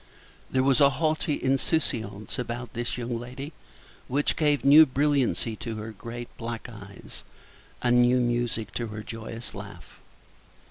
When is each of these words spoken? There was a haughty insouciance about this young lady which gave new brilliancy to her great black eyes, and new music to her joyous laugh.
There 0.49 0.63
was 0.63 0.81
a 0.81 0.89
haughty 0.89 1.35
insouciance 1.43 2.39
about 2.39 2.73
this 2.73 2.97
young 2.97 3.19
lady 3.19 3.53
which 4.07 4.35
gave 4.35 4.65
new 4.65 4.87
brilliancy 4.87 5.55
to 5.57 5.75
her 5.75 5.91
great 5.91 6.35
black 6.37 6.67
eyes, 6.67 7.23
and 7.83 8.01
new 8.01 8.17
music 8.19 8.73
to 8.73 8.87
her 8.87 9.03
joyous 9.03 9.53
laugh. 9.53 9.99